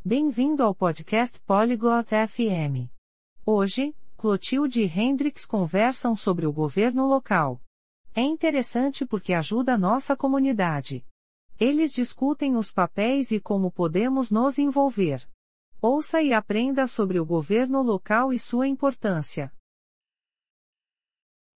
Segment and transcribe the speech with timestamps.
[0.00, 2.89] Bem-vindo ao podcast Polyglot FM.
[3.45, 7.61] Hoje, Clotilde e Hendrix conversam sobre o governo local.
[8.15, 11.05] É interessante porque ajuda a nossa comunidade.
[11.59, 15.27] Eles discutem os papéis e como podemos nos envolver.
[15.79, 19.51] Ouça e aprenda sobre o governo local e sua importância.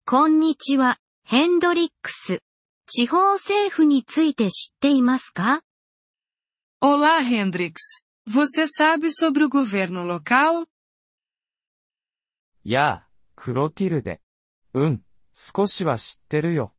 [0.06, 2.40] こんにちは、ヘンドリックス。
[2.86, 5.62] 地方政府について知っていますか
[6.82, 8.04] Olá, Hendrix.
[8.27, 10.67] Você sabe sobre o governo local?
[12.63, 14.21] やあ、クロティルデ。
[14.73, 16.75] うん、少しは知ってるよ。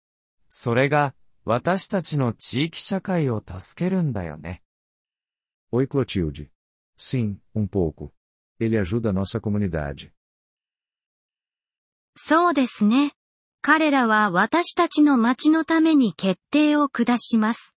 [0.48, 4.62] それが、私たちの地域社会を助けるんだよね。
[5.72, 6.50] Oi Clotilde.
[6.96, 8.12] Sim, um pouco.
[8.58, 10.12] Ele ajuda a nossa comunidade.
[12.16, 13.12] そうですね。
[13.62, 17.74] 彼らは私たちの町のために決定を下します。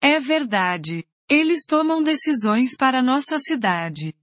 [0.00, 1.06] É verdade.
[1.28, 4.14] Eles tomam decisões para nossa cidade.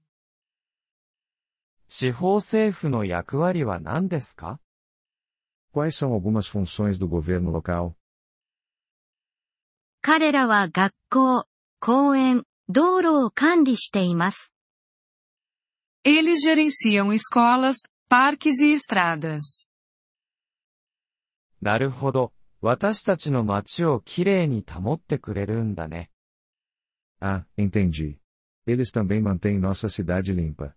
[1.88, 4.60] 地方政府の役割は何ですか
[5.74, 7.96] Quais são algumas funções do governo local?
[10.02, 11.46] 彼らは学校、
[11.80, 14.54] 公園、道路を管理しています。
[16.04, 19.68] Eles gerenciam escolas, parques e estradas.
[21.62, 22.34] なるほど。
[22.62, 26.10] 私たちの街をきれいに保ってくれるんだね。
[27.26, 28.20] Ah, entendi.
[28.66, 30.76] Eles também mantêm nossa cidade limpa.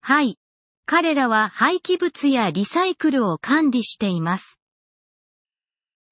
[0.00, 0.38] はい。
[0.86, 4.60] 彼らは廃棄物やリサイクルを管理しています。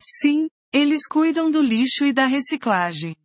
[0.01, 3.17] Sim, eles cuidam do lixo e da reciclagem.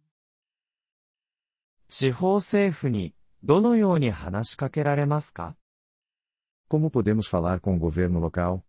[1.87, 5.55] 地方政府に、どのように話しかけられますか
[6.69, 8.59] Como podemos falar com o governo local?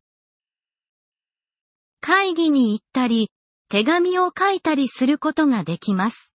[2.01, 3.33] 会議に行ったり、
[3.69, 6.32] 手紙を書いたりすることができます。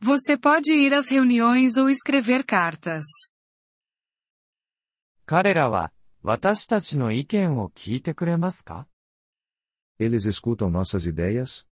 [0.00, 3.04] Você pode ir às reuniões ou escrever cartas.
[5.24, 8.86] 彼らは、私たちの意見を聞いてくれますか
[9.98, 11.66] Eles escutam nossas ideias?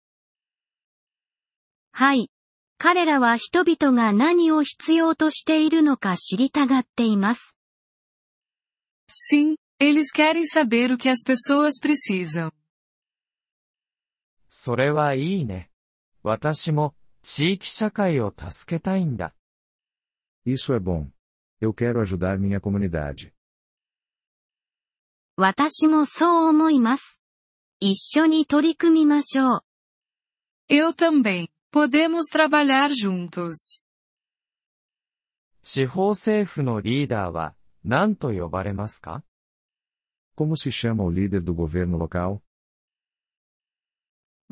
[1.92, 2.30] はい。
[2.78, 7.56] 彼らは人々が何を必要としているのか知りたがっています。
[9.08, 12.52] Sim, eles querem saber o que as pessoas precisam.
[14.48, 15.70] それはいいね。
[16.22, 16.94] 私も、
[17.27, 19.33] 地域社会を助けたいんだ。
[20.45, 21.07] Isso é bom.
[21.59, 23.33] Eu quero ajudar minha comunidade.
[25.35, 27.19] 私もそう思います。
[27.79, 29.63] 一緒に取り組みましょう。
[30.69, 31.47] Eu também.
[31.73, 33.81] Podemos trabalhar juntos.
[35.63, 39.23] 地方政府のリーダーは、何と呼ばれますか
[40.37, 42.41] Como se chama o líder do governo local?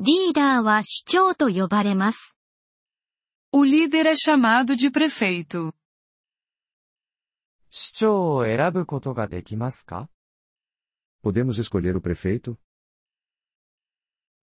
[0.00, 2.34] リーダーは市長と呼ばれます。
[3.53, 5.73] O líder é chamado de prefeito.
[7.71, 10.09] 市長を選ぶことができますか
[11.23, 12.57] Podemos escolher o prefeito?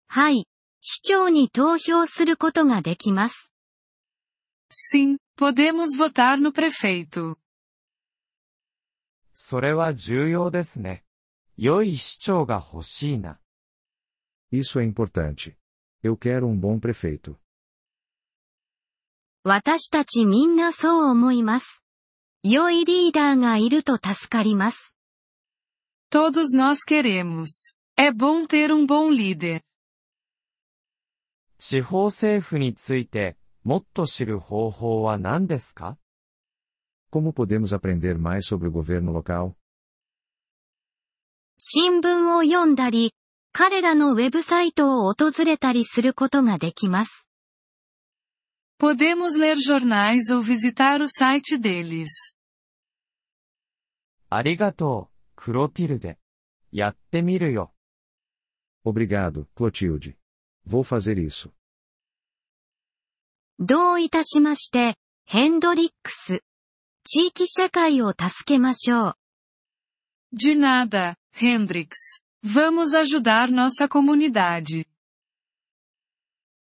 [0.08, 0.48] はい。
[0.82, 3.52] 市長に投票することができます。
[4.70, 7.38] Sim, podemos votar no prefeito.
[9.34, 11.04] それは重要ですね。
[11.58, 13.40] 良い市長が欲しいな。
[14.52, 15.58] Isso é importante.
[16.04, 17.38] Eu quero um bom prefeito.
[19.43, 21.83] 私たちみんなそう思います。
[22.43, 24.95] 良いリーダーがいると助かります。
[26.13, 27.75] Todos nós queremos.
[27.97, 29.63] É bom ter um bom líder.
[31.59, 35.97] 地方政府について、もっと知る方法は何ですか
[37.11, 39.55] ？Como podemos aprender mais sobre o governo local?
[41.57, 43.15] 新聞を読んだり、
[43.53, 47.30] 彼らのウェブサイトを訪れたりすることができます。
[48.80, 52.10] Podemos ler jornais ou visitar o site deles.
[54.30, 56.18] ありがとう、クロティルデ。
[56.72, 57.74] やってみるよ。
[58.86, 60.16] Obrigado, Clotilde.
[60.68, 61.52] Vou fazer isso.
[63.60, 66.44] どういたしまして、ヘンドリックス。
[67.06, 69.16] 地域社会を助けましょう。
[70.34, 72.22] De nada, Hendrix.
[72.44, 74.86] Vamos ajudar nossa comunidade.